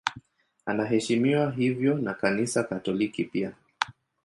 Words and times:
Anaheshimiwa 0.65 1.51
hivyo 1.51 1.97
na 1.97 2.13
Kanisa 2.13 2.63
Katoliki 2.63 3.23
pia. 3.23 3.53